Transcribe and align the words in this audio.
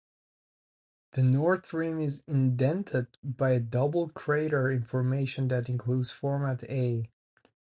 The 1.11 1.21
north 1.21 1.71
rim 1.73 1.99
is 2.01 2.23
indented 2.25 3.05
by 3.23 3.51
a 3.51 3.59
double 3.59 4.09
crater 4.09 4.81
formation 4.81 5.47
that 5.49 5.69
includes 5.69 6.11
Fermat 6.11 6.63
A. 6.71 7.07